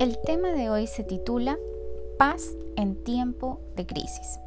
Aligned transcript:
El 0.00 0.16
tema 0.16 0.52
de 0.52 0.70
hoy 0.70 0.86
se 0.86 1.04
titula 1.04 1.58
Paz 2.16 2.56
en 2.76 3.04
tiempo 3.04 3.60
de 3.76 3.84
crisis. 3.84 4.40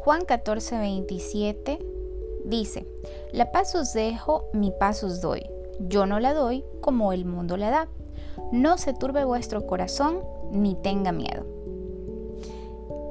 Juan 0.00 0.24
14, 0.24 0.78
27 0.78 1.78
dice, 2.44 2.84
La 3.30 3.52
paz 3.52 3.76
os 3.76 3.92
dejo, 3.92 4.46
mi 4.52 4.72
paz 4.72 5.04
os 5.04 5.20
doy. 5.20 5.48
Yo 5.78 6.06
no 6.06 6.18
la 6.18 6.34
doy 6.34 6.64
como 6.80 7.12
el 7.12 7.24
mundo 7.24 7.56
la 7.56 7.70
da. 7.70 7.88
No 8.50 8.78
se 8.78 8.94
turbe 8.94 9.24
vuestro 9.24 9.64
corazón 9.64 10.22
ni 10.50 10.74
tenga 10.74 11.12
miedo. 11.12 11.46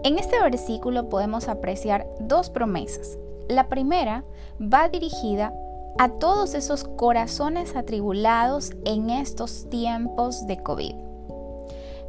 En 0.04 0.20
este 0.20 0.42
versículo 0.42 1.08
podemos 1.08 1.48
apreciar 1.48 2.10
dos 2.20 2.50
promesas. 2.50 3.18
La 3.48 3.70
primera 3.70 4.26
va 4.62 4.90
dirigida 4.90 5.54
a 5.98 6.10
todos 6.10 6.56
esos 6.56 6.84
corazones 6.84 7.78
atribulados 7.78 8.72
en 8.84 9.10
estos 9.10 9.70
tiempos 9.70 10.46
de 10.46 10.62
COVID. 10.62 11.07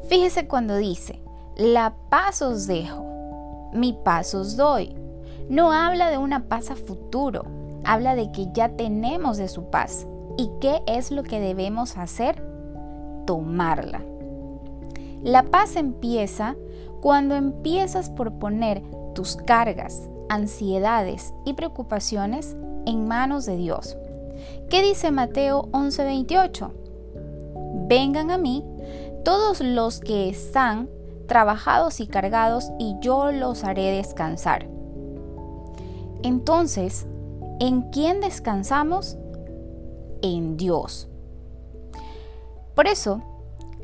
Fíjese 0.08 0.48
cuando 0.48 0.76
dice, 0.76 1.20
la 1.54 1.94
paz 2.08 2.40
os 2.40 2.66
dejo, 2.66 3.04
mi 3.74 3.92
paz 3.92 4.34
os 4.34 4.56
doy. 4.56 4.96
No 5.50 5.70
habla 5.70 6.08
de 6.08 6.16
una 6.16 6.44
paz 6.48 6.70
a 6.70 6.76
futuro, 6.76 7.44
habla 7.84 8.14
de 8.14 8.32
que 8.32 8.48
ya 8.54 8.70
tenemos 8.70 9.36
de 9.36 9.48
su 9.48 9.64
paz. 9.64 10.06
¿Y 10.38 10.50
qué 10.60 10.80
es 10.86 11.10
lo 11.10 11.24
que 11.24 11.40
debemos 11.40 11.98
hacer? 11.98 12.42
Tomarla. 13.26 14.02
La 15.22 15.42
paz 15.42 15.76
empieza 15.76 16.56
cuando 17.02 17.34
empiezas 17.34 18.08
por 18.08 18.32
poner 18.38 18.82
tus 19.14 19.36
cargas, 19.36 20.08
ansiedades 20.30 21.34
y 21.44 21.52
preocupaciones 21.52 22.56
en 22.86 23.06
manos 23.06 23.44
de 23.44 23.58
Dios. 23.58 23.98
¿Qué 24.70 24.80
dice 24.80 25.10
Mateo 25.10 25.68
11:28? 25.72 26.70
Vengan 27.88 28.30
a 28.30 28.38
mí 28.38 28.64
todos 29.24 29.60
los 29.60 30.00
que 30.00 30.28
están 30.28 30.88
trabajados 31.26 32.00
y 32.00 32.06
cargados 32.06 32.70
y 32.78 32.96
yo 33.00 33.30
los 33.30 33.64
haré 33.64 33.92
descansar. 33.92 34.66
Entonces, 36.22 37.06
¿en 37.60 37.82
quién 37.90 38.20
descansamos? 38.20 39.16
En 40.22 40.56
Dios. 40.56 41.08
Por 42.74 42.88
eso, 42.88 43.22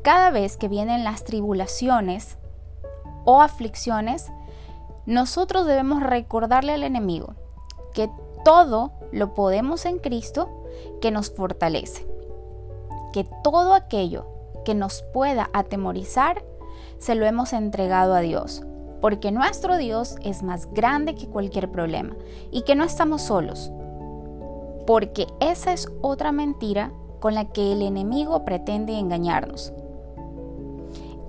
cada 0.03 0.31
vez 0.31 0.57
que 0.57 0.67
vienen 0.67 1.03
las 1.03 1.23
tribulaciones 1.23 2.37
o 3.23 3.41
aflicciones, 3.41 4.31
nosotros 5.05 5.65
debemos 5.65 6.01
recordarle 6.01 6.73
al 6.73 6.83
enemigo 6.83 7.35
que 7.93 8.09
todo 8.43 8.91
lo 9.11 9.33
podemos 9.33 9.85
en 9.85 9.99
Cristo 9.99 10.49
que 11.01 11.11
nos 11.11 11.31
fortalece. 11.31 12.07
Que 13.13 13.27
todo 13.43 13.73
aquello 13.73 14.34
que 14.65 14.75
nos 14.75 15.03
pueda 15.13 15.49
atemorizar, 15.53 16.43
se 16.97 17.15
lo 17.15 17.25
hemos 17.25 17.53
entregado 17.53 18.13
a 18.13 18.19
Dios, 18.19 18.63
porque 18.99 19.31
nuestro 19.31 19.77
Dios 19.77 20.17
es 20.23 20.43
más 20.43 20.73
grande 20.73 21.15
que 21.15 21.27
cualquier 21.27 21.71
problema 21.71 22.15
y 22.51 22.63
que 22.63 22.75
no 22.75 22.83
estamos 22.83 23.21
solos, 23.21 23.71
porque 24.85 25.27
esa 25.39 25.71
es 25.71 25.87
otra 26.01 26.33
mentira 26.33 26.91
con 27.19 27.33
la 27.33 27.45
que 27.45 27.71
el 27.71 27.81
enemigo 27.81 28.43
pretende 28.43 28.99
engañarnos. 28.99 29.73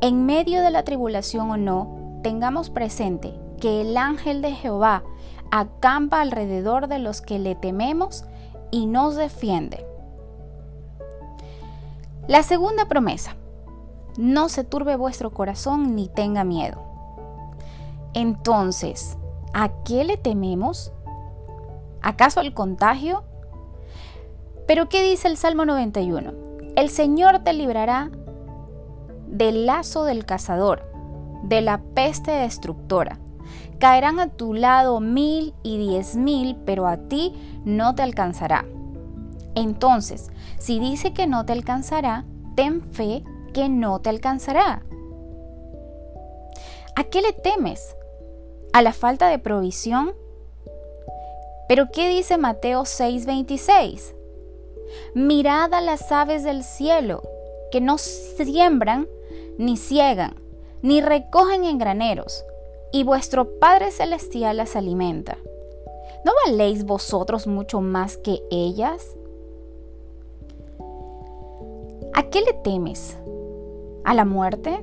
En 0.00 0.26
medio 0.26 0.62
de 0.62 0.70
la 0.70 0.82
tribulación 0.82 1.50
o 1.50 1.56
no, 1.56 2.20
tengamos 2.22 2.70
presente 2.70 3.32
que 3.60 3.80
el 3.80 3.96
ángel 3.96 4.42
de 4.42 4.52
Jehová 4.52 5.04
acampa 5.50 6.20
alrededor 6.20 6.88
de 6.88 6.98
los 6.98 7.22
que 7.22 7.38
le 7.38 7.54
tememos 7.54 8.24
y 8.70 8.86
nos 8.86 9.16
defiende. 9.16 9.85
La 12.28 12.42
segunda 12.42 12.86
promesa, 12.86 13.36
no 14.19 14.48
se 14.48 14.64
turbe 14.64 14.96
vuestro 14.96 15.32
corazón 15.32 15.94
ni 15.94 16.09
tenga 16.09 16.42
miedo. 16.42 16.82
Entonces, 18.14 19.16
¿a 19.54 19.69
qué 19.84 20.03
le 20.03 20.16
tememos? 20.16 20.92
¿Acaso 22.03 22.41
al 22.41 22.53
contagio? 22.53 23.22
Pero 24.66 24.88
¿qué 24.88 25.04
dice 25.04 25.28
el 25.28 25.37
Salmo 25.37 25.64
91? 25.66 26.32
El 26.75 26.91
Señor 26.91 27.44
te 27.44 27.53
librará 27.53 28.10
del 29.28 29.64
lazo 29.64 30.03
del 30.03 30.25
cazador, 30.25 30.82
de 31.44 31.60
la 31.60 31.81
peste 31.94 32.32
destructora. 32.32 33.20
Caerán 33.78 34.19
a 34.19 34.31
tu 34.31 34.53
lado 34.53 34.98
mil 34.98 35.54
y 35.62 35.78
diez 35.78 36.16
mil, 36.16 36.56
pero 36.66 36.88
a 36.88 36.97
ti 36.97 37.34
no 37.64 37.94
te 37.94 38.03
alcanzará. 38.03 38.64
Entonces, 39.56 40.31
si 40.59 40.78
dice 40.78 41.12
que 41.12 41.27
no 41.27 41.44
te 41.47 41.53
alcanzará, 41.53 42.25
ten 42.55 42.83
fe 42.93 43.25
que 43.55 43.69
no 43.71 44.00
te 44.00 44.11
alcanzará. 44.11 44.83
¿A 46.94 47.05
qué 47.05 47.22
le 47.22 47.33
temes? 47.33 47.97
¿A 48.75 48.83
la 48.83 48.93
falta 48.93 49.28
de 49.28 49.39
provisión? 49.39 50.15
Pero 51.69 51.87
¿qué 51.91 52.09
dice 52.11 52.37
Mateo 52.37 52.84
6:26? 52.84 54.15
Mirad 55.15 55.73
a 55.73 55.81
las 55.81 56.12
aves 56.12 56.44
del 56.44 56.62
cielo, 56.62 57.23
que 57.73 57.81
no 57.81 57.97
siembran, 57.97 59.09
ni 59.59 59.78
ciegan, 59.78 60.37
ni 60.83 61.00
recogen 61.00 61.65
en 61.65 61.78
graneros, 61.78 62.44
y 62.93 63.05
vuestro 63.05 63.59
Padre 63.59 63.91
Celestial 63.91 64.59
las 64.59 64.77
alimenta. 64.77 65.38
¿No 66.25 66.33
valéis 66.44 66.84
vosotros 66.84 67.47
mucho 67.47 67.81
más 67.81 68.19
que 68.19 68.43
ellas? 68.50 69.17
¿A 72.16 72.31
qué 72.31 72.41
le 72.41 72.54
temes? 72.54 73.19
¿A 74.03 74.15
la 74.15 74.25
muerte? 74.25 74.82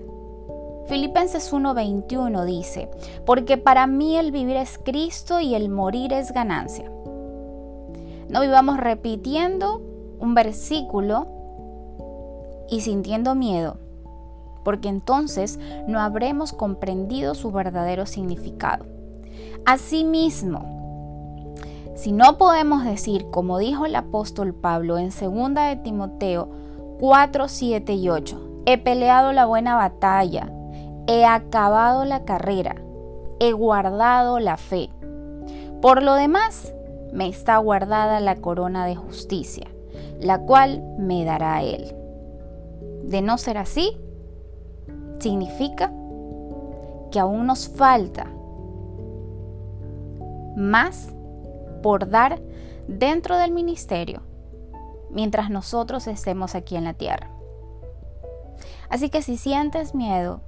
Filipenses 0.85 1.51
1:21 1.51 2.45
dice, 2.45 2.91
porque 3.25 3.57
para 3.57 3.87
mí 3.87 4.17
el 4.17 4.31
vivir 4.31 4.55
es 4.55 4.77
Cristo 4.77 5.39
y 5.39 5.55
el 5.55 5.67
morir 5.67 6.13
es 6.13 6.31
ganancia. 6.31 6.91
No 8.29 8.39
vivamos 8.39 8.77
repitiendo 8.77 9.81
un 10.19 10.35
versículo 10.35 11.25
y 12.69 12.81
sintiendo 12.81 13.33
miedo, 13.33 13.77
porque 14.63 14.89
entonces 14.89 15.59
no 15.87 16.01
habremos 16.01 16.53
comprendido 16.53 17.33
su 17.33 17.51
verdadero 17.51 18.05
significado. 18.05 18.85
Asimismo, 19.65 21.55
si 21.95 22.11
no 22.11 22.37
podemos 22.37 22.83
decir, 22.83 23.25
como 23.31 23.57
dijo 23.57 23.87
el 23.87 23.95
apóstol 23.95 24.53
Pablo 24.53 24.99
en 24.99 25.09
2 25.09 25.53
de 25.55 25.79
Timoteo 25.83 26.62
4, 27.03 27.49
7 27.49 27.95
y 27.95 28.07
8. 28.07 28.63
He 28.65 28.77
peleado 28.77 29.33
la 29.33 29.45
buena 29.45 29.75
batalla, 29.75 30.49
he 31.05 31.25
acabado 31.25 32.05
la 32.05 32.23
carrera, 32.23 32.77
he 33.41 33.51
guardado 33.51 34.39
la 34.39 34.55
fe. 34.55 34.89
Por 35.81 36.01
lo 36.01 36.13
demás, 36.13 36.73
me 37.11 37.27
está 37.27 37.57
guardada 37.57 38.21
la 38.21 38.37
corona 38.37 38.85
de 38.85 38.95
justicia, 38.95 39.67
la 40.21 40.39
cual 40.45 40.81
me 40.97 41.25
dará 41.25 41.61
Él. 41.61 41.93
De 43.03 43.21
no 43.21 43.37
ser 43.37 43.57
así, 43.57 43.99
significa 45.19 45.91
que 47.11 47.19
aún 47.19 47.47
nos 47.47 47.67
falta 47.67 48.27
más 50.55 51.13
por 51.81 52.09
dar 52.09 52.39
dentro 52.87 53.37
del 53.37 53.51
ministerio 53.51 54.21
mientras 55.13 55.49
nosotros 55.49 56.07
estemos 56.07 56.55
aquí 56.55 56.75
en 56.75 56.83
la 56.83 56.93
tierra. 56.93 57.29
Así 58.89 59.09
que 59.09 59.21
si 59.21 59.37
sientes 59.37 59.95
miedo, 59.95 60.41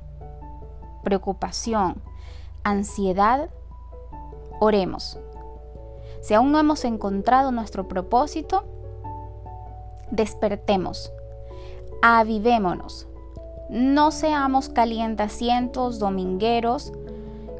preocupación, 1.03 2.01
ansiedad, 2.63 3.49
oremos. 4.59 5.17
Si 6.21 6.33
aún 6.33 6.51
no 6.51 6.59
hemos 6.59 6.85
encontrado 6.85 7.51
nuestro 7.51 7.87
propósito, 7.87 8.65
despertemos, 10.11 11.11
avivémonos. 12.01 13.07
No 13.69 14.11
seamos 14.11 14.69
calientacientos, 14.69 15.97
domingueros, 15.99 16.91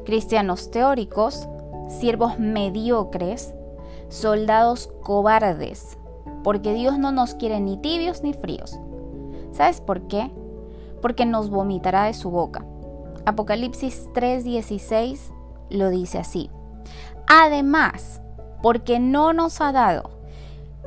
cristianos 0.04 0.70
teóricos, 0.70 1.48
siervos 1.88 2.38
mediocres, 2.38 3.54
soldados 4.08 4.88
cobardes, 5.02 5.98
porque 6.46 6.74
Dios 6.74 6.96
no 6.96 7.10
nos 7.10 7.34
quiere 7.34 7.58
ni 7.58 7.76
tibios 7.76 8.22
ni 8.22 8.32
fríos. 8.32 8.78
¿Sabes 9.50 9.80
por 9.80 10.06
qué? 10.06 10.30
Porque 11.02 11.26
nos 11.26 11.50
vomitará 11.50 12.04
de 12.04 12.14
su 12.14 12.30
boca. 12.30 12.64
Apocalipsis 13.24 14.08
3:16 14.14 15.32
lo 15.70 15.90
dice 15.90 16.18
así. 16.20 16.48
Además, 17.26 18.22
porque 18.62 19.00
no 19.00 19.32
nos 19.32 19.60
ha 19.60 19.72
dado 19.72 20.08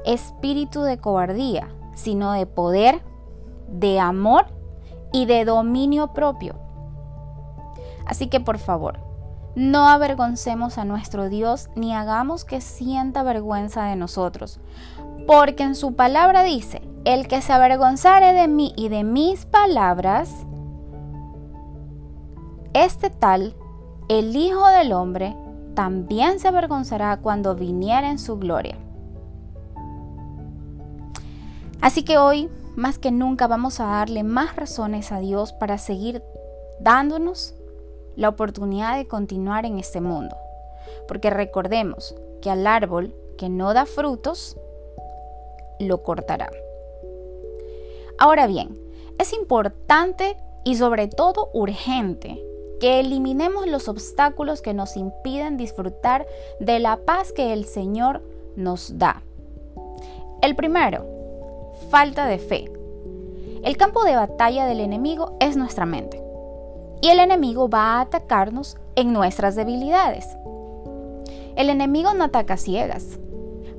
espíritu 0.05 0.83
de 0.83 0.97
cobardía, 0.97 1.67
sino 1.93 2.31
de 2.31 2.45
poder, 2.45 3.01
de 3.67 3.99
amor 3.99 4.45
y 5.11 5.25
de 5.25 5.43
dominio 5.43 6.13
propio. 6.13 6.55
Así 8.05 8.27
que 8.27 8.39
por 8.39 8.59
favor, 8.59 8.97
no 9.55 9.89
avergoncemos 9.89 10.77
a 10.77 10.85
nuestro 10.85 11.27
Dios 11.27 11.69
ni 11.75 11.93
hagamos 11.93 12.45
que 12.45 12.61
sienta 12.61 13.23
vergüenza 13.23 13.83
de 13.87 13.97
nosotros, 13.97 14.61
porque 15.27 15.63
en 15.63 15.75
su 15.75 15.95
palabra 15.95 16.43
dice 16.43 16.81
el 17.05 17.27
que 17.27 17.41
se 17.41 17.53
avergonzare 17.53 18.33
de 18.33 18.47
mí 18.47 18.73
y 18.75 18.89
de 18.89 19.03
mis 19.03 19.45
palabras, 19.45 20.45
este 22.73 23.09
tal, 23.09 23.55
el 24.09 24.35
Hijo 24.35 24.67
del 24.67 24.93
Hombre, 24.93 25.35
también 25.75 26.39
se 26.39 26.47
avergonzará 26.47 27.17
cuando 27.17 27.55
viniera 27.55 28.09
en 28.09 28.19
su 28.19 28.37
gloria. 28.37 28.77
Así 31.81 32.03
que 32.03 32.17
hoy, 32.17 32.49
más 32.75 32.99
que 32.99 33.11
nunca, 33.11 33.47
vamos 33.47 33.79
a 33.79 33.85
darle 33.85 34.23
más 34.23 34.55
razones 34.55 35.11
a 35.11 35.19
Dios 35.19 35.53
para 35.53 35.77
seguir 35.77 36.21
dándonos 36.81 37.55
la 38.15 38.29
oportunidad 38.29 38.97
de 38.97 39.07
continuar 39.07 39.65
en 39.65 39.79
este 39.79 40.01
mundo. 40.01 40.35
Porque 41.07 41.29
recordemos 41.29 42.15
que 42.41 42.49
al 42.49 42.67
árbol 42.67 43.15
que 43.37 43.47
no 43.47 43.73
da 43.73 43.85
frutos, 43.85 44.57
lo 45.79 46.03
cortará. 46.03 46.51
Ahora 48.17 48.47
bien, 48.47 48.77
es 49.17 49.33
importante 49.33 50.37
y 50.63 50.75
sobre 50.75 51.07
todo 51.07 51.49
urgente 51.53 52.43
que 52.79 52.99
eliminemos 52.99 53.67
los 53.67 53.87
obstáculos 53.87 54.61
que 54.61 54.73
nos 54.73 54.95
impiden 54.95 55.57
disfrutar 55.57 56.25
de 56.59 56.79
la 56.79 56.97
paz 56.97 57.31
que 57.31 57.53
el 57.53 57.65
Señor 57.65 58.21
nos 58.55 58.97
da. 58.97 59.23
El 60.41 60.55
primero, 60.55 61.05
falta 61.89 62.25
de 62.25 62.39
fe. 62.39 62.71
El 63.63 63.75
campo 63.75 64.03
de 64.03 64.15
batalla 64.15 64.65
del 64.65 64.79
enemigo 64.79 65.35
es 65.41 65.57
nuestra 65.57 65.85
mente. 65.85 66.21
Y 67.01 67.09
el 67.09 67.19
enemigo 67.19 67.69
va 67.69 67.97
a 67.97 68.01
atacarnos 68.01 68.77
en 68.95 69.11
nuestras 69.11 69.55
debilidades. 69.55 70.25
El 71.55 71.69
enemigo 71.69 72.13
no 72.13 72.25
ataca 72.25 72.55
ciegas. 72.55 73.19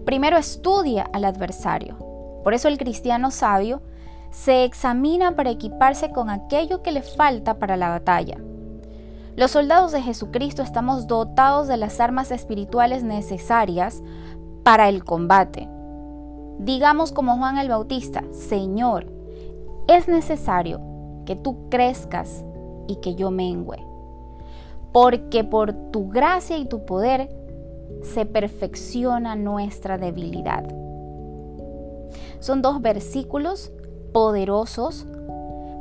Primero 0.04 0.36
estudia 0.36 1.08
al 1.12 1.24
adversario. 1.24 1.96
Por 2.42 2.54
eso 2.54 2.68
el 2.68 2.78
cristiano 2.78 3.30
sabio 3.30 3.82
se 4.30 4.64
examina 4.64 5.36
para 5.36 5.50
equiparse 5.50 6.10
con 6.10 6.30
aquello 6.30 6.82
que 6.82 6.92
le 6.92 7.02
falta 7.02 7.58
para 7.58 7.76
la 7.76 7.88
batalla. 7.88 8.38
Los 9.36 9.52
soldados 9.52 9.92
de 9.92 10.02
Jesucristo 10.02 10.62
estamos 10.62 11.06
dotados 11.06 11.68
de 11.68 11.76
las 11.76 12.00
armas 12.00 12.30
espirituales 12.30 13.02
necesarias 13.02 14.02
para 14.62 14.88
el 14.88 15.04
combate. 15.04 15.68
Digamos 16.58 17.12
como 17.12 17.38
Juan 17.38 17.58
el 17.58 17.68
Bautista, 17.68 18.22
Señor, 18.32 19.06
es 19.88 20.08
necesario 20.08 20.80
que 21.24 21.36
tú 21.36 21.68
crezcas 21.70 22.44
y 22.86 22.96
que 22.96 23.14
yo 23.14 23.30
mengüe, 23.30 23.78
porque 24.92 25.42
por 25.42 25.72
tu 25.72 26.08
gracia 26.10 26.58
y 26.58 26.66
tu 26.66 26.84
poder 26.84 27.30
se 28.02 28.26
perfecciona 28.26 29.36
nuestra 29.36 29.98
debilidad. 29.98 30.64
Son 32.40 32.62
dos 32.62 32.80
versículos 32.80 33.72
poderosos 34.12 35.06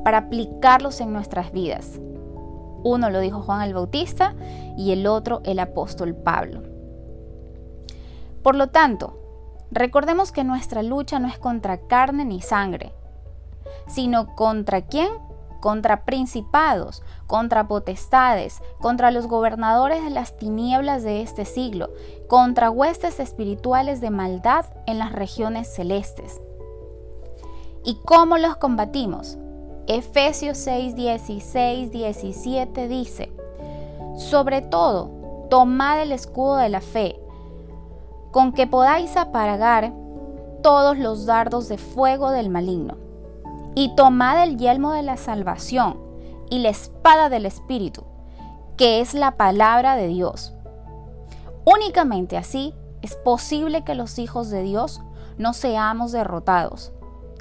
para 0.04 0.20
aplicarlos 0.20 1.02
en 1.02 1.14
nuestras 1.14 1.52
vidas. 1.52 2.00
Uno 2.84 3.10
lo 3.10 3.20
dijo 3.20 3.42
Juan 3.42 3.62
el 3.62 3.74
Bautista 3.74 4.36
y 4.78 4.92
el 4.92 5.08
otro 5.08 5.42
el 5.44 5.60
apóstol 5.60 6.16
Pablo. 6.16 6.64
Por 8.44 8.56
lo 8.56 8.68
tanto, 8.68 9.20
recordemos 9.72 10.32
que 10.32 10.44
nuestra 10.44 10.82
lucha 10.82 11.20
no 11.20 11.28
es 11.28 11.38
contra 11.38 11.88
carne 11.88 12.24
ni 12.26 12.42
sangre, 12.42 12.94
sino 13.88 14.36
contra 14.36 14.82
quién? 14.82 15.10
Contra 15.60 16.06
principados, 16.06 17.04
contra 17.28 17.68
potestades, 17.68 18.62
contra 18.80 19.12
los 19.12 19.28
gobernadores 19.28 20.04
de 20.04 20.10
las 20.10 20.38
tinieblas 20.38 21.04
de 21.04 21.22
este 21.22 21.46
siglo, 21.46 21.90
contra 22.28 22.72
huestes 22.72 23.20
espirituales 23.20 24.00
de 24.02 24.10
maldad 24.10 24.66
en 24.86 25.00
las 25.00 25.12
regiones 25.12 25.74
celestes. 25.74 26.42
¿Y 27.84 27.96
cómo 28.06 28.38
los 28.38 28.56
combatimos? 28.58 29.38
Efesios 29.88 30.58
6, 30.60 30.96
16, 30.96 31.92
17 31.92 32.88
dice, 32.88 33.34
sobre 34.18 34.62
todo, 34.62 35.48
tomad 35.50 36.02
el 36.02 36.12
escudo 36.12 36.58
de 36.58 36.70
la 36.70 36.82
fe, 36.82 37.20
con 38.32 38.54
que 38.54 38.68
podáis 38.68 39.18
apagar 39.18 39.92
todos 40.62 40.98
los 40.98 41.26
dardos 41.26 41.70
de 41.70 41.78
fuego 41.78 42.32
del 42.32 42.50
maligno, 42.50 42.98
y 43.80 43.96
tomad 43.96 44.44
el 44.44 44.58
yelmo 44.58 44.92
de 44.92 45.04
la 45.04 45.16
salvación 45.16 45.98
y 46.50 46.60
la 46.60 46.68
espada 46.68 47.30
del 47.30 47.46
Espíritu, 47.46 48.04
que 48.76 49.00
es 49.00 49.14
la 49.14 49.38
palabra 49.38 49.96
de 49.96 50.08
Dios. 50.08 50.54
Únicamente 51.64 52.36
así 52.36 52.76
es 53.02 53.16
posible 53.16 53.86
que 53.86 53.96
los 53.96 54.20
hijos 54.20 54.50
de 54.50 54.64
Dios 54.64 55.00
no 55.38 55.54
seamos 55.54 56.12
derrotados. 56.12 56.92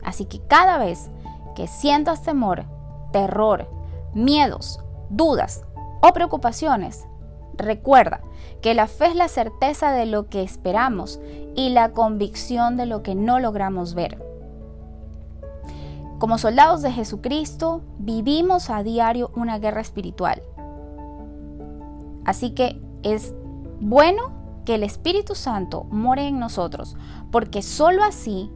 Así 0.04 0.26
que 0.26 0.38
cada 0.46 0.78
vez 0.78 1.10
que 1.56 1.66
sientas 1.66 2.22
temor, 2.22 2.66
terror, 3.10 3.68
miedos, 4.14 4.78
dudas 5.10 5.64
o 6.02 6.12
preocupaciones, 6.12 7.08
recuerda 7.54 8.20
que 8.62 8.74
la 8.74 8.86
fe 8.86 9.06
es 9.06 9.16
la 9.16 9.26
certeza 9.26 9.90
de 9.90 10.06
lo 10.06 10.28
que 10.28 10.44
esperamos 10.44 11.18
y 11.56 11.70
la 11.70 11.90
convicción 11.90 12.76
de 12.76 12.86
lo 12.86 13.02
que 13.02 13.16
no 13.16 13.40
logramos 13.40 13.94
ver. 13.94 14.27
Como 16.18 16.36
soldados 16.38 16.82
de 16.82 16.90
Jesucristo, 16.90 17.82
vivimos 17.98 18.70
a 18.70 18.82
diario 18.82 19.30
una 19.36 19.58
guerra 19.58 19.80
espiritual. 19.80 20.42
Así 22.24 22.50
que 22.50 22.80
es 23.04 23.34
bueno 23.80 24.32
que 24.64 24.74
el 24.74 24.82
Espíritu 24.82 25.34
Santo 25.34 25.84
more 25.84 26.26
en 26.26 26.40
nosotros, 26.40 26.96
porque 27.30 27.62
sólo 27.62 28.02
así 28.02 28.50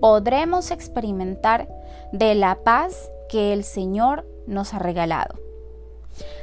podremos 0.00 0.70
experimentar 0.70 1.68
de 2.12 2.34
la 2.34 2.62
paz 2.62 3.10
que 3.28 3.52
el 3.52 3.64
Señor 3.64 4.24
nos 4.46 4.72
ha 4.72 4.78
regalado. 4.78 5.34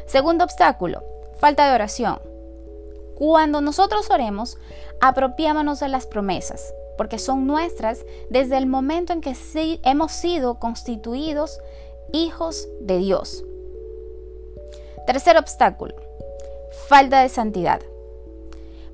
Segundo 0.08 0.44
obstáculo, 0.44 1.04
falta 1.40 1.68
de 1.68 1.76
oración. 1.76 2.20
Cuando 3.16 3.62
nosotros 3.62 4.10
oremos, 4.10 4.58
apropiámonos 5.02 5.80
de 5.80 5.88
las 5.88 6.06
promesas, 6.06 6.74
porque 7.00 7.18
son 7.18 7.48
nuestras 7.48 8.06
desde 8.30 8.58
el 8.58 8.66
momento 8.66 9.14
en 9.14 9.22
que 9.22 9.34
hemos 9.84 10.12
sido 10.12 10.60
constituidos 10.60 11.62
hijos 12.12 12.68
de 12.82 12.98
Dios. 12.98 13.46
Tercer 15.08 15.38
obstáculo, 15.38 15.96
falta 16.90 17.22
de 17.22 17.30
santidad. 17.30 17.80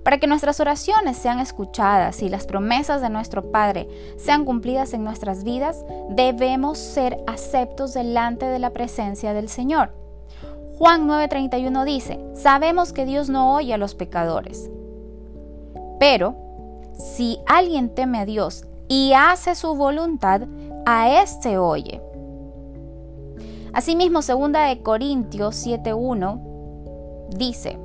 Para 0.03 0.19
que 0.19 0.27
nuestras 0.27 0.59
oraciones 0.59 1.17
sean 1.17 1.39
escuchadas 1.39 2.21
y 2.21 2.29
las 2.29 2.45
promesas 2.45 3.01
de 3.01 3.09
nuestro 3.09 3.51
Padre 3.51 3.87
sean 4.17 4.45
cumplidas 4.45 4.93
en 4.93 5.03
nuestras 5.03 5.43
vidas, 5.43 5.83
debemos 6.09 6.77
ser 6.77 7.17
aceptos 7.25 7.95
delante 7.95 8.45
de 8.45 8.59
la 8.59 8.69
presencia 8.69 9.33
del 9.33 9.49
Señor. 9.49 9.93
Juan 10.77 11.07
9:31 11.07 11.83
dice, 11.85 12.19
sabemos 12.35 12.93
que 12.93 13.07
Dios 13.07 13.29
no 13.29 13.55
oye 13.55 13.73
a 13.73 13.79
los 13.79 13.95
pecadores. 13.95 14.69
Pero, 15.99 16.44
si 16.97 17.39
alguien 17.45 17.89
teme 17.93 18.19
a 18.19 18.25
Dios 18.25 18.65
y 18.87 19.13
hace 19.13 19.55
su 19.55 19.75
voluntad, 19.75 20.41
a 20.85 21.21
éste 21.21 21.57
oye. 21.57 22.01
Asimismo, 23.73 24.21
2 24.21 24.51
de 24.51 24.81
Corintios 24.83 25.55
7:1 25.65 26.39
dice, 27.35 27.77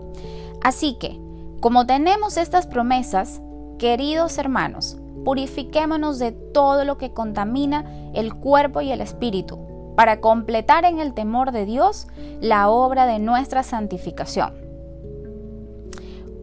así 0.63 0.95
que 0.95 1.19
como 1.61 1.85
tenemos 1.85 2.37
estas 2.37 2.67
promesas, 2.67 3.43
queridos 3.79 4.39
hermanos, 4.39 4.97
purifiquémonos 5.25 6.19
de 6.19 6.33
todo 6.33 6.85
lo 6.85 6.97
que 6.97 7.13
contamina 7.13 7.85
el 8.15 8.35
cuerpo 8.35 8.81
y 8.81 8.93
el 8.93 9.01
espíritu, 9.01 9.59
para 9.95 10.21
completar 10.21 10.85
en 10.85 11.01
el 11.01 11.13
temor 11.13 11.53
de 11.53 11.67
Dios 11.67 12.07
la 12.41 12.71
obra 12.71 13.05
de 13.05 13.19
nuestra 13.19 13.63
santificación. 13.63 14.55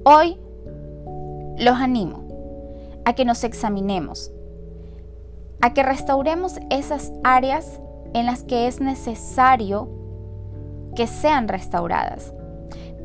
Hoy 0.03 0.37
los 1.57 1.75
animo 1.77 2.26
a 3.07 3.13
que 3.13 3.23
nos 3.23 3.45
examinemos, 3.45 4.31
a 5.61 5.73
que 5.73 5.81
restauremos 5.81 6.59
esas 6.69 7.11
áreas 7.23 7.79
en 8.13 8.25
las 8.25 8.43
que 8.43 8.67
es 8.67 8.81
necesario 8.81 9.89
que 10.95 11.07
sean 11.07 11.47
restauradas 11.47 12.33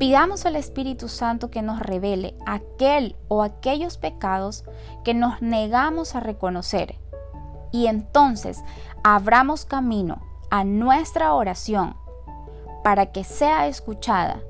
Pidamos 0.02 0.46
al 0.46 0.56
Espíritu 0.56 1.08
Santo 1.08 1.48
que 1.48 1.62
nos 1.62 1.78
revele 1.78 2.34
aquel 2.44 3.14
o 3.28 3.44
aquellos 3.44 3.98
pecados 3.98 4.64
que 5.04 5.14
nos 5.14 5.40
negamos 5.40 6.16
a 6.16 6.20
reconocer. 6.20 6.98
Y 7.70 7.86
entonces 7.86 8.64
abramos 9.04 9.64
camino 9.64 10.20
a 10.50 10.64
nuestra 10.64 11.34
oración 11.34 11.94
para 12.82 13.12
que 13.12 13.22
sea 13.22 13.68
escuchada 13.68 14.40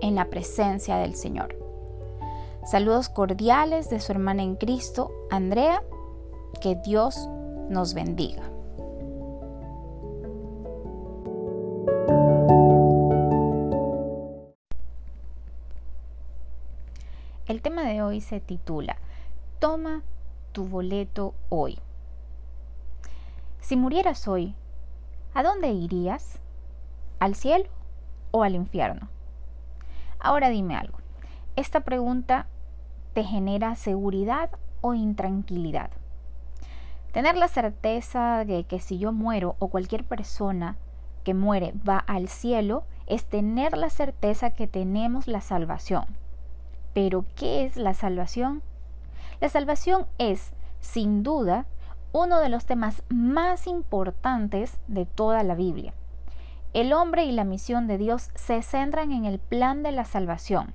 en 0.00 0.14
la 0.14 0.30
presencia 0.30 0.96
del 0.96 1.14
Señor. 1.16 1.63
Saludos 2.64 3.10
cordiales 3.10 3.90
de 3.90 4.00
su 4.00 4.10
hermana 4.10 4.42
en 4.42 4.56
Cristo, 4.56 5.12
Andrea. 5.30 5.82
Que 6.62 6.76
Dios 6.76 7.28
nos 7.68 7.92
bendiga. 7.92 8.42
El 17.46 17.60
tema 17.60 17.82
de 17.82 18.00
hoy 18.00 18.22
se 18.22 18.40
titula 18.40 18.96
Toma 19.58 20.02
tu 20.52 20.64
boleto 20.64 21.34
hoy. 21.50 21.78
Si 23.60 23.76
murieras 23.76 24.26
hoy, 24.26 24.54
¿a 25.34 25.42
dónde 25.42 25.68
irías? 25.68 26.40
¿Al 27.20 27.34
cielo 27.34 27.68
o 28.30 28.42
al 28.42 28.54
infierno? 28.54 29.10
Ahora 30.18 30.48
dime 30.48 30.76
algo. 30.76 30.98
¿Esta 31.56 31.80
pregunta 31.80 32.46
te 33.14 33.24
genera 33.24 33.74
seguridad 33.76 34.50
o 34.80 34.92
intranquilidad? 34.92 35.90
Tener 37.12 37.36
la 37.36 37.48
certeza 37.48 38.44
de 38.44 38.64
que 38.64 38.80
si 38.80 38.98
yo 38.98 39.12
muero 39.12 39.56
o 39.60 39.68
cualquier 39.68 40.04
persona 40.04 40.76
que 41.22 41.32
muere 41.32 41.72
va 41.88 41.98
al 41.98 42.28
cielo 42.28 42.84
es 43.06 43.24
tener 43.24 43.76
la 43.76 43.88
certeza 43.88 44.50
que 44.50 44.66
tenemos 44.66 45.26
la 45.28 45.40
salvación. 45.40 46.04
Pero, 46.92 47.24
¿qué 47.36 47.64
es 47.64 47.76
la 47.76 47.94
salvación? 47.94 48.62
La 49.40 49.48
salvación 49.48 50.06
es, 50.18 50.52
sin 50.80 51.22
duda, 51.22 51.66
uno 52.12 52.40
de 52.40 52.48
los 52.48 52.66
temas 52.66 53.02
más 53.08 53.66
importantes 53.66 54.78
de 54.86 55.06
toda 55.06 55.42
la 55.42 55.54
Biblia. 55.54 55.92
El 56.72 56.92
hombre 56.92 57.24
y 57.24 57.32
la 57.32 57.44
misión 57.44 57.86
de 57.86 57.98
Dios 57.98 58.30
se 58.34 58.62
centran 58.62 59.12
en 59.12 59.24
el 59.24 59.38
plan 59.38 59.82
de 59.82 59.92
la 59.92 60.04
salvación. 60.04 60.74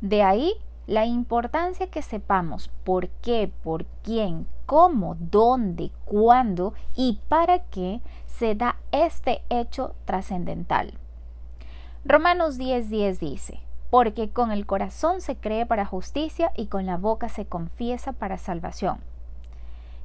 De 0.00 0.22
ahí 0.22 0.54
la 0.88 1.04
importancia 1.04 1.88
que 1.88 2.00
sepamos 2.00 2.70
por 2.82 3.08
qué, 3.08 3.52
por 3.62 3.84
quién, 4.02 4.46
cómo, 4.64 5.16
dónde, 5.20 5.92
cuándo 6.06 6.72
y 6.96 7.20
para 7.28 7.58
qué 7.64 8.00
se 8.26 8.54
da 8.54 8.76
este 8.90 9.42
hecho 9.50 9.94
trascendental. 10.06 10.94
Romanos 12.06 12.58
10:10 12.58 13.18
dice, 13.18 13.60
porque 13.90 14.30
con 14.30 14.50
el 14.50 14.64
corazón 14.64 15.20
se 15.20 15.36
cree 15.36 15.66
para 15.66 15.84
justicia 15.84 16.52
y 16.56 16.68
con 16.68 16.86
la 16.86 16.96
boca 16.96 17.28
se 17.28 17.44
confiesa 17.44 18.14
para 18.14 18.38
salvación. 18.38 18.98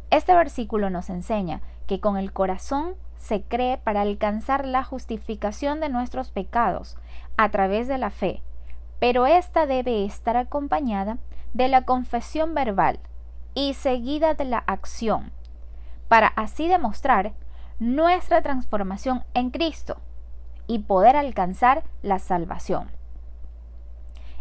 Este 0.09 0.35
versículo 0.35 0.89
nos 0.89 1.09
enseña 1.09 1.61
que 1.87 2.01
con 2.01 2.17
el 2.17 2.33
corazón 2.33 2.95
se 3.15 3.41
cree 3.41 3.77
para 3.77 4.01
alcanzar 4.01 4.65
la 4.65 4.83
justificación 4.83 5.79
de 5.79 5.87
nuestros 5.87 6.29
pecados 6.29 6.97
a 7.37 7.51
través 7.51 7.87
de 7.87 7.97
la 7.97 8.09
fe, 8.09 8.41
pero 9.03 9.25
esta 9.25 9.65
debe 9.65 10.05
estar 10.05 10.37
acompañada 10.37 11.17
de 11.53 11.67
la 11.67 11.81
confesión 11.81 12.53
verbal 12.53 13.01
y 13.53 13.73
seguida 13.73 14.33
de 14.33 14.45
la 14.45 14.59
acción, 14.59 15.33
para 16.07 16.27
así 16.27 16.69
demostrar 16.69 17.33
nuestra 17.79 18.41
transformación 18.41 19.25
en 19.33 19.49
Cristo 19.49 19.97
y 20.67 20.79
poder 20.79 21.17
alcanzar 21.17 21.83
la 22.01 22.17
salvación. 22.17 22.91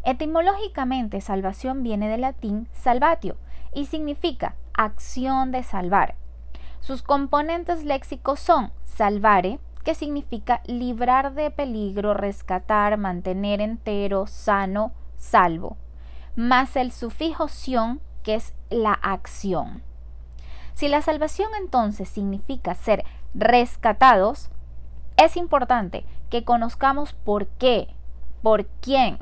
Etimológicamente, 0.05 1.21
salvación 1.21 1.83
viene 1.83 2.09
del 2.09 2.21
latín 2.21 2.69
salvatio 2.73 3.35
y 3.75 3.87
significa 3.87 4.55
acción 4.75 5.51
de 5.51 5.65
salvar. 5.65 6.15
Sus 6.79 7.03
componentes 7.03 7.83
léxicos 7.83 8.39
son 8.39 8.71
salvare, 8.85 9.59
que 9.83 9.95
significa 9.95 10.61
librar 10.67 11.35
de 11.35 11.51
peligro, 11.51 12.15
rescatar, 12.15 12.97
mantener 12.97 13.61
entero, 13.61 14.27
sano, 14.27 14.93
salvo, 15.17 15.77
más 16.37 16.77
el 16.77 16.93
sufijo 16.93 17.49
sion, 17.49 18.01
que 18.23 18.37
es 18.37 18.55
la 18.71 18.93
acción. 18.93 19.83
Si 20.75 20.89
la 20.89 21.03
salvación 21.03 21.51
entonces 21.59 22.09
significa 22.09 22.75
ser 22.75 23.05
rescatados, 23.35 24.51
es 25.17 25.37
importante 25.37 26.05
que 26.31 26.45
conozcamos 26.45 27.13
por 27.13 27.47
qué, 27.47 27.89
por 28.43 28.67
quién, 28.81 29.19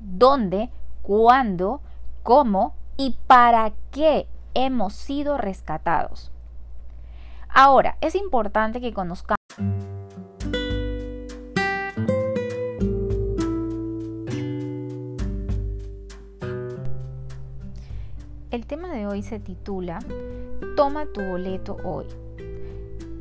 dónde, 0.00 0.70
cuándo, 1.02 1.80
cómo 2.22 2.74
y 2.96 3.16
para 3.26 3.72
qué 3.90 4.28
hemos 4.54 4.94
sido 4.94 5.38
rescatados. 5.38 6.30
Ahora, 7.48 7.96
es 8.00 8.14
importante 8.14 8.80
que 8.80 8.92
conozcamos 8.92 9.38
El 18.52 18.66
tema 18.66 18.92
de 18.92 19.06
hoy 19.06 19.22
se 19.22 19.40
titula 19.40 19.98
Toma 20.76 21.06
tu 21.06 21.22
boleto 21.22 21.78
hoy. 21.84 22.04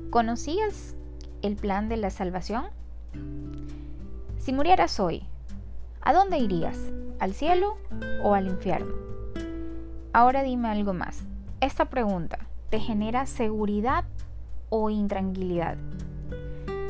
¿Conocías 0.09 0.97
el 1.41 1.55
plan 1.55 1.87
de 1.87 1.95
la 1.95 2.09
salvación? 2.09 2.65
Si 4.39 4.51
murieras 4.51 4.99
hoy, 4.99 5.23
¿a 6.01 6.11
dónde 6.11 6.37
irías? 6.37 6.77
¿Al 7.19 7.33
cielo 7.33 7.77
o 8.21 8.33
al 8.33 8.47
infierno? 8.47 8.93
Ahora 10.11 10.43
dime 10.43 10.67
algo 10.67 10.91
más. 10.93 11.23
Esta 11.61 11.85
pregunta 11.85 12.37
te 12.69 12.81
genera 12.81 13.25
seguridad 13.25 14.03
o 14.67 14.89
intranquilidad. 14.89 15.77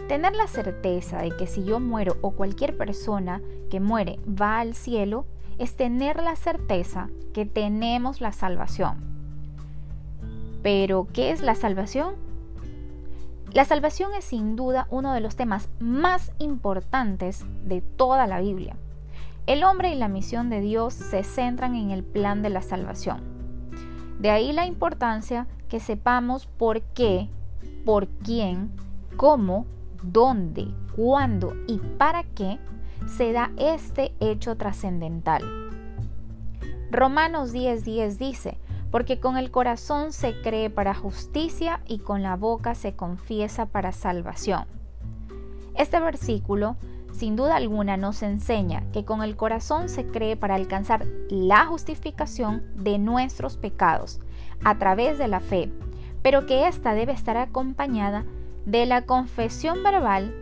Tener 0.07 0.35
la 0.35 0.47
certeza 0.47 1.21
de 1.21 1.29
que 1.37 1.45
si 1.45 1.63
yo 1.63 1.79
muero 1.79 2.17
o 2.21 2.31
cualquier 2.31 2.75
persona 2.75 3.39
que 3.69 3.79
muere 3.79 4.17
va 4.25 4.59
al 4.59 4.73
cielo 4.73 5.27
es 5.59 5.75
tener 5.75 6.21
la 6.21 6.35
certeza 6.35 7.09
que 7.33 7.45
tenemos 7.45 8.21
la 8.21 8.31
salvación. 8.31 8.97
Pero, 10.63 11.07
¿qué 11.13 11.31
es 11.31 11.41
la 11.41 11.55
salvación? 11.55 12.15
La 13.53 13.65
salvación 13.65 14.11
es 14.17 14.23
sin 14.25 14.55
duda 14.55 14.87
uno 14.89 15.13
de 15.13 15.19
los 15.19 15.35
temas 15.35 15.69
más 15.79 16.31
importantes 16.39 17.43
de 17.65 17.81
toda 17.81 18.27
la 18.27 18.39
Biblia. 18.39 18.77
El 19.47 19.63
hombre 19.63 19.91
y 19.91 19.95
la 19.95 20.07
misión 20.07 20.49
de 20.49 20.61
Dios 20.61 20.93
se 20.93 21.23
centran 21.23 21.75
en 21.75 21.91
el 21.91 22.03
plan 22.03 22.41
de 22.43 22.49
la 22.49 22.61
salvación. 22.61 23.21
De 24.19 24.29
ahí 24.29 24.53
la 24.53 24.67
importancia 24.67 25.47
que 25.67 25.79
sepamos 25.79 26.45
por 26.45 26.81
qué, 26.81 27.27
por 27.83 28.07
quién, 28.07 28.71
cómo, 29.17 29.65
dónde, 30.03 30.67
cuándo 30.95 31.53
y 31.67 31.79
para 31.97 32.23
qué 32.23 32.59
se 33.07 33.31
da 33.31 33.51
este 33.57 34.13
hecho 34.19 34.57
trascendental. 34.57 35.43
Romanos 36.91 37.53
10:10 37.53 38.17
dice, 38.17 38.57
porque 38.91 39.19
con 39.19 39.37
el 39.37 39.51
corazón 39.51 40.11
se 40.11 40.41
cree 40.41 40.69
para 40.69 40.93
justicia 40.93 41.81
y 41.87 41.99
con 41.99 42.21
la 42.21 42.35
boca 42.35 42.75
se 42.75 42.93
confiesa 42.93 43.65
para 43.65 43.91
salvación. 43.91 44.65
Este 45.75 45.99
versículo 45.99 46.75
sin 47.11 47.35
duda 47.35 47.57
alguna 47.57 47.97
nos 47.97 48.23
enseña 48.23 48.83
que 48.93 49.05
con 49.05 49.21
el 49.21 49.35
corazón 49.35 49.89
se 49.89 50.05
cree 50.05 50.37
para 50.37 50.55
alcanzar 50.55 51.05
la 51.29 51.65
justificación 51.65 52.63
de 52.75 52.97
nuestros 52.97 53.57
pecados 53.57 54.19
a 54.63 54.77
través 54.77 55.17
de 55.17 55.27
la 55.27 55.39
fe, 55.39 55.71
pero 56.21 56.45
que 56.45 56.67
ésta 56.67 56.93
debe 56.93 57.11
estar 57.11 57.37
acompañada 57.37 58.25
de 58.65 58.85
la 58.85 59.03
confesión 59.03 59.83
verbal 59.83 60.33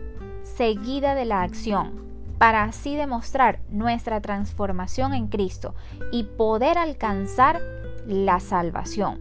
seguida 0.42 1.14
de 1.14 1.24
la 1.24 1.42
acción, 1.42 2.09
para 2.40 2.64
así 2.64 2.96
demostrar 2.96 3.60
nuestra 3.68 4.22
transformación 4.22 5.12
en 5.12 5.28
Cristo 5.28 5.74
y 6.10 6.24
poder 6.24 6.78
alcanzar 6.78 7.60
la 8.06 8.40
salvación. 8.40 9.18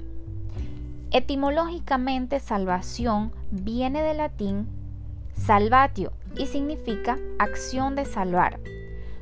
Etimológicamente 1.12 2.40
salvación 2.40 3.34
viene 3.52 4.04
del 4.04 4.20
latín 4.20 4.70
salvatio 5.34 6.14
y 6.38 6.46
significa 6.46 7.18
acción 7.40 7.98
de 7.98 8.06
salvar. 8.06 8.62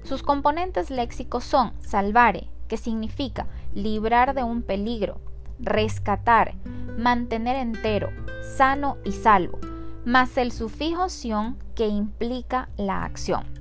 Sus 0.03 0.21
componentes 0.21 0.91
léxicos 0.91 1.43
son 1.43 1.73
salvare, 1.79 2.49
que 2.67 2.77
significa 2.77 3.47
librar 3.73 4.35
de 4.35 4.43
un 4.43 4.61
peligro, 4.61 5.19
rescatar, 5.57 6.53
mantener 6.99 7.55
entero, 7.55 8.11
sano 8.57 8.97
y 9.03 9.11
salvo, 9.11 9.57
más 10.05 10.37
el 10.37 10.51
sufijo 10.51 11.09
sion 11.09 11.57
que 11.73 11.87
implica 11.87 12.69
la 12.77 13.03
acción. 13.03 13.56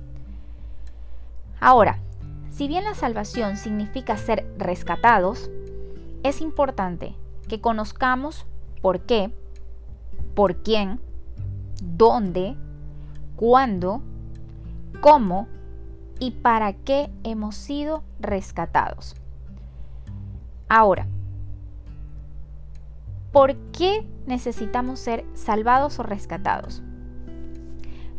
Ahora, 1.59 1.99
si 2.51 2.67
bien 2.67 2.83
la 2.83 2.95
salvación 2.95 3.57
significa 3.57 4.17
ser 4.17 4.45
rescatados, 4.57 5.49
es 6.23 6.41
importante 6.41 7.15
que 7.47 7.61
conozcamos 7.61 8.45
por 8.81 9.01
qué, 9.01 9.31
por 10.35 10.57
quién, 10.57 10.99
dónde, 11.81 12.55
cuándo, 13.35 14.01
cómo 15.01 15.47
y 16.19 16.31
para 16.31 16.73
qué 16.73 17.09
hemos 17.23 17.55
sido 17.55 18.03
rescatados. 18.19 19.15
Ahora, 20.69 21.07
¿por 23.31 23.55
qué 23.71 24.05
necesitamos 24.25 24.99
ser 24.99 25.25
salvados 25.33 25.99
o 25.99 26.03
rescatados? 26.03 26.81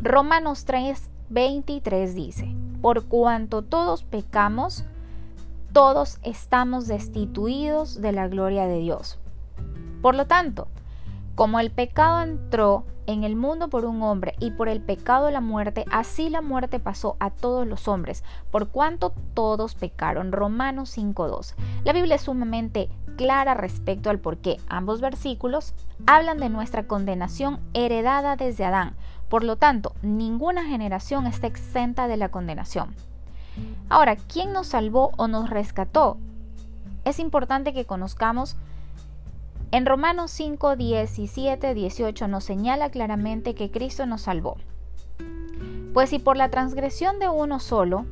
Romanos 0.01 0.65
3, 0.65 1.11
23 1.29 2.15
dice, 2.15 2.55
por 2.81 3.07
cuanto 3.07 3.63
todos 3.63 4.03
pecamos, 4.05 4.85
todos 5.73 6.19
estamos 6.23 6.87
destituidos 6.87 8.01
de 8.01 8.13
la 8.13 8.29
gloria 8.29 8.67
de 8.67 8.79
Dios. 8.79 9.19
Por 10.03 10.15
lo 10.15 10.27
tanto, 10.27 10.69
como 11.35 11.61
el 11.61 11.71
pecado 11.71 12.23
entró 12.23 12.85
en 13.07 13.25
el 13.25 13.37
mundo 13.37 13.69
por 13.69 13.85
un 13.85 14.03
hombre 14.03 14.35
y 14.39 14.51
por 14.51 14.69
el 14.69 14.83
pecado 14.83 15.31
la 15.31 15.41
muerte, 15.41 15.85
así 15.91 16.29
la 16.29 16.43
muerte 16.43 16.79
pasó 16.79 17.17
a 17.21 17.31
todos 17.31 17.67
los 17.67 17.89
hombres, 17.89 18.23
por 18.51 18.69
cuanto 18.69 19.15
todos 19.35 19.75
pecaron. 19.75 20.31
Romanos 20.31 20.97
5.2. 20.97 21.55
La 21.85 21.93
Biblia 21.93 22.17
es 22.17 22.23
sumamente 22.23 22.91
clara 23.17 23.55
respecto 23.55 24.11
al 24.11 24.19
por 24.19 24.39
qué. 24.39 24.59
Ambos 24.69 25.01
versículos 25.01 25.75
hablan 26.07 26.39
de 26.39 26.51
nuestra 26.51 26.87
condenación 26.87 27.61
heredada 27.73 28.37
desde 28.37 28.65
Adán. 28.65 28.95
Por 29.29 29.45
lo 29.45 29.57
tanto, 29.57 29.95
ninguna 30.03 30.65
generación 30.65 31.27
está 31.27 31.47
exenta 31.47 32.09
de 32.09 32.17
la 32.17 32.31
condenación. 32.31 32.95
Ahora, 33.89 34.17
¿quién 34.17 34.53
nos 34.53 34.69
salvó 34.69 35.13
o 35.17 35.29
nos 35.29 35.51
rescató? 35.51 36.19
Es 37.05 37.19
importante 37.19 37.73
que 37.73 37.85
conozcamos 37.85 38.57
en 39.71 39.85
Romanos 39.85 40.31
5, 40.31 40.77
17, 40.77 41.75
18 41.75 42.29
nos 42.29 42.45
señala 42.45 42.91
claramente 42.91 43.55
que 43.55 43.71
Cristo 43.71 44.07
nos 44.07 44.23
salvó. 44.23 44.57
Pues 45.93 46.09
si 46.09 46.19
por 46.19 46.39
la 46.39 46.49
transgresión 46.49 47.19
de 47.19 47.29
uno 47.29 47.61
solo 47.61 48.07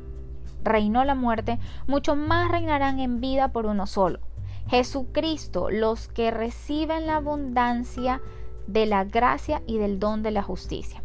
reinó 0.63 1.03
la 1.03 1.15
muerte, 1.15 1.57
mucho 1.87 2.15
más 2.15 2.51
reinarán 2.51 2.99
en 2.99 3.21
vida 3.21 3.47
por 3.47 3.65
uno 3.65 3.87
solo. 3.87 4.19
Jesucristo, 4.67 5.71
los 5.71 6.07
que 6.09 6.29
reciben 6.29 7.07
la 7.07 7.15
abundancia 7.15 8.21
de 8.67 8.85
la 8.85 9.03
gracia 9.03 9.63
y 9.65 9.79
del 9.79 9.97
don 9.99 10.21
de 10.21 10.31
la 10.31 10.43
justicia. 10.43 11.01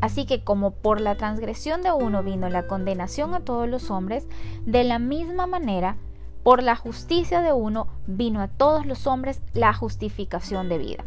Así 0.00 0.26
que 0.26 0.44
como 0.44 0.72
por 0.72 1.00
la 1.00 1.16
transgresión 1.16 1.82
de 1.82 1.92
uno 1.92 2.22
vino 2.22 2.48
la 2.48 2.66
condenación 2.66 3.34
a 3.34 3.40
todos 3.40 3.68
los 3.68 3.90
hombres, 3.90 4.26
de 4.64 4.84
la 4.84 4.98
misma 4.98 5.46
manera 5.46 5.96
por 6.42 6.62
la 6.62 6.76
justicia 6.76 7.40
de 7.40 7.52
uno 7.52 7.88
vino 8.06 8.40
a 8.40 8.48
todos 8.48 8.86
los 8.86 9.06
hombres 9.06 9.40
la 9.52 9.74
justificación 9.74 10.68
de 10.68 10.78
vida. 10.78 11.02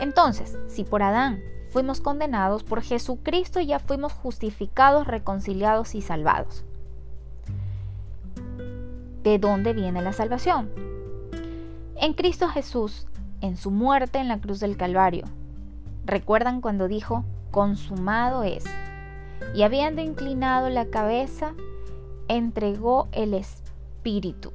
Entonces, 0.00 0.56
si 0.68 0.84
por 0.84 1.02
Adán 1.02 1.40
fuimos 1.70 2.00
condenados, 2.00 2.62
por 2.62 2.82
Jesucristo 2.82 3.60
ya 3.60 3.80
fuimos 3.80 4.12
justificados, 4.12 5.06
reconciliados 5.06 5.94
y 5.94 6.02
salvados. 6.02 6.64
¿De 9.24 9.38
dónde 9.38 9.72
viene 9.72 10.00
la 10.00 10.12
salvación? 10.12 10.70
En 11.96 12.14
Cristo 12.14 12.46
Jesús, 12.48 13.08
en 13.40 13.56
su 13.56 13.70
muerte 13.70 14.18
en 14.18 14.28
la 14.28 14.38
cruz 14.38 14.60
del 14.60 14.76
Calvario. 14.76 15.24
¿Recuerdan 16.04 16.60
cuando 16.60 16.86
dijo, 16.86 17.24
consumado 17.50 18.42
es? 18.42 18.64
Y 19.54 19.62
habiendo 19.62 20.02
inclinado 20.02 20.68
la 20.68 20.86
cabeza, 20.86 21.54
entregó 22.28 23.08
el 23.12 23.34
Espíritu. 23.34 24.52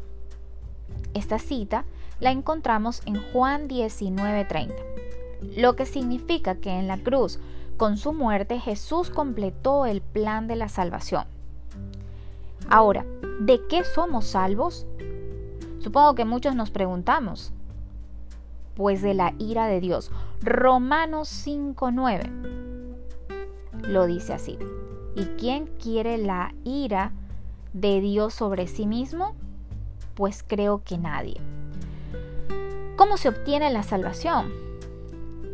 Esta 1.14 1.40
cita 1.40 1.86
la 2.20 2.32
encontramos 2.32 3.02
en 3.06 3.22
Juan 3.32 3.68
19:30, 3.68 4.74
lo 5.58 5.76
que 5.76 5.86
significa 5.86 6.56
que 6.56 6.72
en 6.72 6.88
la 6.88 6.98
cruz, 6.98 7.40
con 7.78 7.98
su 7.98 8.14
muerte, 8.14 8.60
Jesús 8.60 9.10
completó 9.10 9.86
el 9.86 10.02
plan 10.02 10.48
de 10.48 10.56
la 10.56 10.70
salvación. 10.70 11.26
Ahora, 12.70 13.06
¿de 13.42 13.62
qué 13.68 13.84
somos 13.84 14.26
salvos? 14.26 14.86
Supongo 15.80 16.16
que 16.16 16.24
muchos 16.24 16.56
nos 16.56 16.72
preguntamos. 16.72 17.52
Pues 18.76 19.02
de 19.02 19.14
la 19.14 19.34
ira 19.38 19.68
de 19.68 19.82
Dios. 19.82 20.12
Romanos 20.42 21.28
5:9 21.28 22.73
lo 23.84 24.06
dice 24.06 24.34
así. 24.34 24.58
¿Y 25.16 25.26
quién 25.38 25.68
quiere 25.82 26.18
la 26.18 26.54
ira 26.64 27.12
de 27.74 28.02
Dios 28.02 28.34
sobre 28.34 28.68
sí 28.68 28.88
mismo? 28.88 29.36
pues 30.14 30.44
creo 30.44 30.84
que 30.84 30.98
nadie. 30.98 31.40
¿Cómo 32.96 33.18
se 33.18 33.30
obtiene 33.30 33.72
la 33.72 33.84
salvación? 33.84 34.52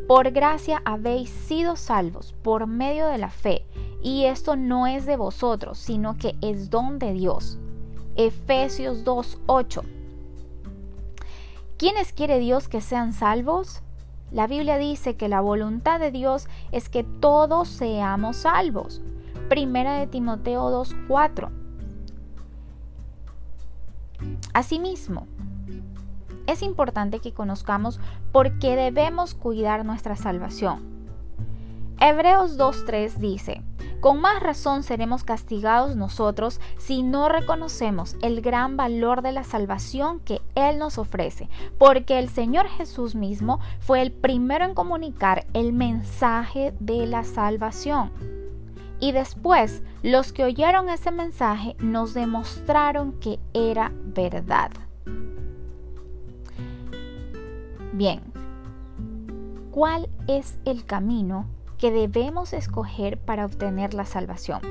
Por 0.08 0.32
gracia 0.32 0.82
habéis 0.86 1.30
sido 1.30 1.76
salvos 1.76 2.34
por 2.42 2.68
medio 2.68 3.08
de 3.08 3.18
la 3.18 3.30
fe, 3.30 3.66
y 4.02 4.26
esto 4.26 4.56
no 4.56 4.88
es 4.88 5.06
de 5.06 5.18
vosotros, 5.18 5.78
sino 5.78 6.18
que 6.18 6.36
es 6.42 6.70
don 6.70 7.00
de 7.00 7.14
Dios. 7.14 7.60
Efesios 8.16 9.06
2.8. 9.06 9.84
¿Quiénes 11.78 12.12
quiere 12.12 12.40
Dios 12.40 12.68
que 12.68 12.82
sean 12.82 13.14
salvos? 13.14 13.82
La 14.32 14.48
Biblia 14.48 14.78
dice 14.78 15.16
que 15.16 15.28
la 15.28 15.42
voluntad 15.42 16.00
de 16.00 16.12
Dios 16.12 16.48
es 16.72 16.90
que 16.90 17.04
todos 17.04 17.68
seamos 17.68 18.38
salvos. 18.38 19.02
Primera 19.50 19.96
de 19.96 20.08
Timoteo 20.08 20.70
2.4. 20.70 21.50
Asimismo, 24.54 25.28
es 26.46 26.62
importante 26.62 27.20
que 27.20 27.34
conozcamos 27.34 28.00
por 28.32 28.60
qué 28.60 28.76
debemos 28.76 29.34
cuidar 29.34 29.86
nuestra 29.86 30.16
salvación. 30.16 30.82
Hebreos 32.00 32.58
2.3 32.58 33.16
dice, 33.16 33.62
con 34.00 34.22
más 34.22 34.42
razón 34.42 34.84
seremos 34.84 35.24
castigados 35.24 35.96
nosotros 35.96 36.62
si 36.78 37.04
no 37.04 37.30
reconocemos 37.30 38.16
el 38.22 38.42
gran 38.42 38.78
valor 38.78 39.22
de 39.22 39.32
la 39.32 39.44
salvación 39.44 40.20
que 40.20 40.42
Él 40.56 40.80
nos 40.80 40.98
ofrece, 40.98 41.50
porque 41.78 42.20
el 42.20 42.30
Señor 42.30 42.68
Jesús 42.68 43.16
mismo 43.16 43.60
fue 43.80 44.02
el 44.02 44.12
primero 44.12 44.66
en 44.66 44.74
comunicar 44.74 45.46
el 45.54 45.74
mensaje 45.74 46.74
de 46.80 47.06
la 47.08 47.24
salvación. 47.24 48.12
Y 49.02 49.12
después 49.14 49.82
los 50.04 50.34
que 50.34 50.44
oyeron 50.44 50.90
ese 50.90 51.12
mensaje 51.12 51.76
nos 51.80 52.14
demostraron 52.14 53.14
que 53.14 53.40
era 53.54 53.92
verdad. 53.94 54.72
Bien, 57.94 58.22
¿cuál 59.72 60.10
es 60.28 60.60
el 60.66 60.86
camino 60.86 61.48
que 61.80 61.92
debemos 61.92 62.54
escoger 62.54 63.18
para 63.18 63.46
obtener 63.46 63.96
la 63.96 64.06
salvación? 64.06 64.62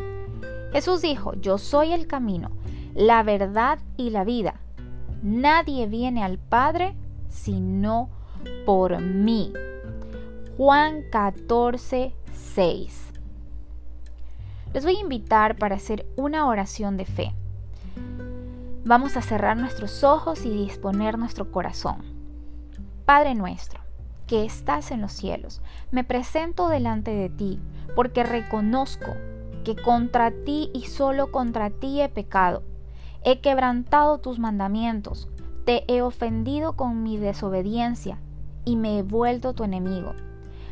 Jesús 0.72 1.02
dijo, 1.02 1.34
yo 1.34 1.58
soy 1.58 1.92
el 1.92 2.06
camino, 2.06 2.50
la 2.94 3.24
verdad 3.24 3.80
y 3.96 4.10
la 4.10 4.22
vida. 4.22 4.60
Nadie 5.22 5.86
viene 5.88 6.22
al 6.22 6.38
Padre 6.38 6.94
sino 7.28 8.10
por 8.64 9.00
mí. 9.00 9.52
Juan 10.56 11.02
14, 11.10 12.14
6 12.32 13.08
les 14.72 14.84
voy 14.84 14.96
a 14.96 15.00
invitar 15.00 15.56
para 15.56 15.76
hacer 15.76 16.06
una 16.16 16.46
oración 16.46 16.96
de 16.96 17.06
fe. 17.06 17.34
Vamos 18.84 19.16
a 19.16 19.22
cerrar 19.22 19.56
nuestros 19.56 20.04
ojos 20.04 20.44
y 20.44 20.50
disponer 20.50 21.18
nuestro 21.18 21.50
corazón. 21.50 22.02
Padre 23.04 23.34
nuestro, 23.34 23.80
que 24.28 24.44
estás 24.44 24.92
en 24.92 25.00
los 25.00 25.12
cielos, 25.12 25.60
me 25.90 26.04
presento 26.04 26.68
delante 26.68 27.10
de 27.10 27.30
ti 27.30 27.58
porque 27.96 28.22
reconozco 28.22 29.16
que 29.64 29.74
contra 29.74 30.30
ti 30.30 30.70
y 30.72 30.84
solo 30.84 31.32
contra 31.32 31.70
ti 31.70 32.00
he 32.00 32.08
pecado. 32.08 32.62
He 33.24 33.40
quebrantado 33.40 34.18
tus 34.18 34.38
mandamientos, 34.38 35.28
te 35.64 35.82
he 35.92 36.02
ofendido 36.02 36.74
con 36.74 37.02
mi 37.02 37.16
desobediencia 37.16 38.20
y 38.64 38.76
me 38.76 38.98
he 38.98 39.02
vuelto 39.02 39.54
tu 39.54 39.64
enemigo. 39.64 40.14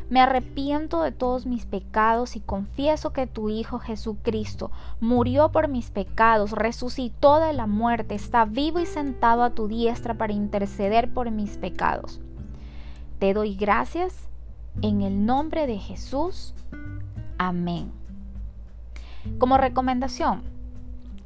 Me 0.09 0.21
arrepiento 0.21 1.01
de 1.01 1.11
todos 1.11 1.45
mis 1.45 1.65
pecados 1.65 2.37
y 2.37 2.39
confieso 2.39 3.11
que 3.11 3.27
tu 3.27 3.49
Hijo 3.49 3.79
Jesucristo 3.79 4.71
murió 5.01 5.51
por 5.51 5.67
mis 5.67 5.89
pecados, 5.91 6.51
resucitó 6.53 7.39
de 7.39 7.51
la 7.51 7.67
muerte, 7.67 8.15
está 8.15 8.45
vivo 8.45 8.79
y 8.79 8.85
sentado 8.85 9.43
a 9.43 9.49
tu 9.49 9.67
diestra 9.67 10.13
para 10.13 10.31
interceder 10.31 11.13
por 11.13 11.29
mis 11.29 11.57
pecados. 11.57 12.21
Te 13.19 13.33
doy 13.33 13.55
gracias 13.55 14.27
en 14.83 15.01
el 15.01 15.25
nombre 15.25 15.65
de 15.65 15.79
Jesús. 15.79 16.53
Amén. 17.39 17.91
Como 19.39 19.57
recomendación, 19.57 20.43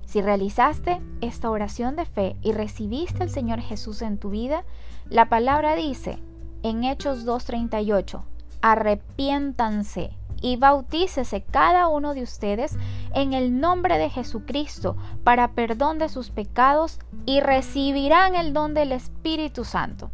si 0.06 0.22
realizaste 0.22 1.02
esta 1.20 1.50
oración 1.50 1.98
de 1.98 2.06
fe 2.06 2.36
y 2.42 2.54
recibiste 2.54 3.24
al 3.24 3.30
Señor 3.30 3.60
Jesús 3.60 4.02
en 4.02 4.18
tu 4.18 4.30
vida, 4.30 4.64
la 5.10 5.28
palabra 5.28 5.76
dice 5.76 6.20
en 6.64 6.86
Hechos 6.86 7.26
2.38, 7.26 8.22
arrepiéntanse 8.62 10.12
y 10.42 10.56
bautícese 10.56 11.42
cada 11.42 11.88
uno 11.88 12.14
de 12.14 12.24
ustedes 12.24 12.78
en 13.14 13.34
el 13.34 13.60
nombre 13.60 13.98
de 13.98 14.10
Jesucristo 14.10 14.96
para 15.24 15.52
perdón 15.52 16.00
de 16.00 16.08
sus 16.08 16.30
pecados 16.30 17.00
y 17.26 17.42
recibirán 17.42 18.36
el 18.36 18.54
don 18.54 18.74
del 18.74 18.94
Espíritu 18.94 19.66
Santo. 19.66 20.10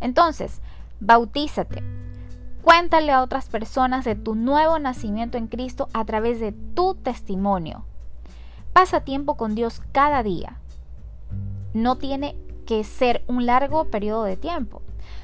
Entonces, 0.00 0.60
bautízate. 1.00 1.82
Cuéntale 2.62 3.10
a 3.12 3.22
otras 3.22 3.48
personas 3.48 4.04
de 4.04 4.14
tu 4.14 4.34
nuevo 4.34 4.78
nacimiento 4.78 5.38
en 5.38 5.46
Cristo 5.46 5.88
a 5.92 6.04
través 6.04 6.40
de 6.40 6.52
tu 6.52 6.94
testimonio. 6.94 7.84
Pasa 8.72 9.00
tiempo 9.00 9.36
con 9.36 9.54
Dios 9.54 9.82
cada 9.92 10.22
día. 10.22 10.60
No 11.72 11.96
tiene 11.96 12.36
que 12.66 12.84
ser 12.84 13.24
un 13.26 13.46
largo 13.46 13.86
periodo 13.86 14.24
de 14.24 14.36
tiempo. 14.36 14.82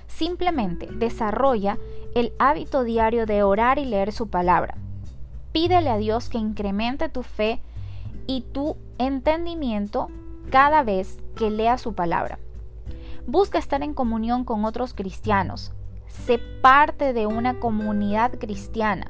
Simplemente 0.09 0.89
desarrolla 0.91 1.79
el 2.15 2.33
hábito 2.39 2.83
diario 2.83 3.27
de 3.27 3.43
orar 3.43 3.79
y 3.79 3.85
leer 3.85 4.12
su 4.12 4.29
palabra. 4.29 4.77
Pídele 5.53 5.91
a 5.91 5.99
Dios 5.99 6.29
que 6.29 6.39
incremente 6.39 7.09
tu 7.09 7.23
fe 7.23 7.61
y 8.27 8.41
tu 8.41 8.77
entendimiento 8.99 10.09
cada 10.51 10.83
vez 10.83 11.23
que 11.37 11.51
lea 11.51 11.79
su 11.79 11.95
palabra. 11.95 12.39
Busca 13.27 13.59
estar 13.59 13.83
en 13.83 13.95
comunión 13.95 14.45
con 14.45 14.65
otros 14.65 14.95
cristianos. 14.95 15.73
Sé 16.07 16.39
parte 16.39 17.12
de 17.12 17.27
una 17.27 17.59
comunidad 17.59 18.39
cristiana 18.39 19.09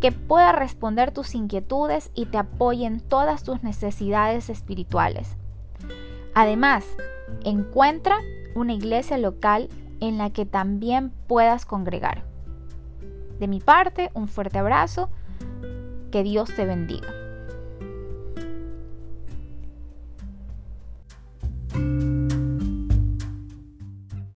que 0.00 0.12
pueda 0.12 0.52
responder 0.52 1.12
tus 1.12 1.34
inquietudes 1.34 2.10
y 2.14 2.26
te 2.26 2.36
apoye 2.36 2.86
en 2.86 3.00
todas 3.00 3.44
tus 3.44 3.62
necesidades 3.62 4.50
espirituales. 4.50 5.36
Además, 6.34 6.84
encuentra 7.44 8.18
una 8.54 8.72
iglesia 8.72 9.16
local 9.16 9.68
en 10.00 10.18
la 10.18 10.30
que 10.30 10.44
también 10.44 11.12
puedas 11.28 11.64
congregar. 11.64 12.24
De 13.38 13.46
mi 13.46 13.60
parte, 13.60 14.10
un 14.14 14.28
fuerte 14.28 14.58
abrazo. 14.58 15.08
Que 16.10 16.22
Dios 16.22 16.54
te 16.54 16.66
bendiga. 16.66 17.08